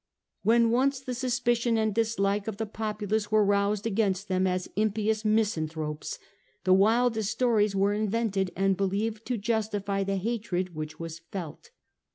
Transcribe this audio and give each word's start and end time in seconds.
When 0.41 0.71
once 0.71 0.99
the 0.99 1.13
suspicion 1.13 1.77
and 1.77 1.93
dislike 1.93 2.47
of 2.47 2.57
the 2.57 2.65
populace 2.65 3.31
were 3.31 3.45
roused 3.45 3.85
against 3.85 4.29
them 4.29 4.47
as 4.47 4.67
impious 4.75 5.21
misan 5.21 5.69
thropes, 5.69 6.17
the 6.63 6.73
wildest 6.73 7.29
stories 7.29 7.75
were 7.75 7.93
invented 7.93 8.49
and 8.55 8.75
believed 8.75 9.27
to 9.27 9.37
justify 9.37 10.03
the 10.03 10.15
hatred 10.17 10.73
which 10.73 10.99
was 10.99 11.19
felt. 11.19 11.69